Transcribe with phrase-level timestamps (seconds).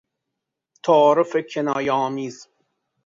[0.83, 2.47] تعارف کنایه آمیز